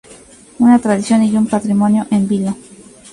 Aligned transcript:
Una 0.57 0.79
tradición 0.79 1.21
y 1.23 1.37
un 1.37 1.45
patrimonio 1.45 2.07
en 2.09 2.27
vilo. 2.27 2.57